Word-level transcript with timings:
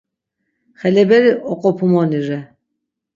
Xeleberi 0.79 1.31
oqopumoni 1.51 2.19
re. 2.27 2.39